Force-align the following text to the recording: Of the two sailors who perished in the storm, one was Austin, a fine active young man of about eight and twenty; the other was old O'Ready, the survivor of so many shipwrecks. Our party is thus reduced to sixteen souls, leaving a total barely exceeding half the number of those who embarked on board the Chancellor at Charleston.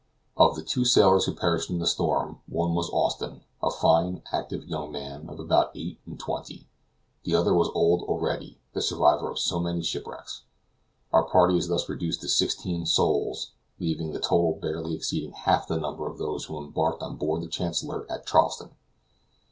Of 0.35 0.55
the 0.55 0.63
two 0.63 0.83
sailors 0.83 1.25
who 1.25 1.35
perished 1.35 1.69
in 1.69 1.77
the 1.77 1.85
storm, 1.85 2.39
one 2.47 2.73
was 2.73 2.89
Austin, 2.89 3.43
a 3.61 3.69
fine 3.69 4.23
active 4.31 4.67
young 4.67 4.91
man 4.91 5.29
of 5.29 5.39
about 5.39 5.69
eight 5.75 5.99
and 6.07 6.19
twenty; 6.19 6.67
the 7.23 7.35
other 7.35 7.53
was 7.53 7.69
old 7.75 8.09
O'Ready, 8.09 8.57
the 8.73 8.81
survivor 8.81 9.29
of 9.29 9.37
so 9.37 9.59
many 9.59 9.83
shipwrecks. 9.83 10.41
Our 11.13 11.25
party 11.25 11.55
is 11.55 11.67
thus 11.67 11.87
reduced 11.87 12.21
to 12.21 12.29
sixteen 12.29 12.87
souls, 12.87 13.51
leaving 13.79 14.09
a 14.15 14.19
total 14.19 14.53
barely 14.59 14.95
exceeding 14.95 15.33
half 15.33 15.67
the 15.67 15.77
number 15.77 16.07
of 16.09 16.17
those 16.17 16.45
who 16.45 16.57
embarked 16.57 17.03
on 17.03 17.17
board 17.17 17.43
the 17.43 17.47
Chancellor 17.47 18.11
at 18.11 18.25
Charleston. 18.25 18.71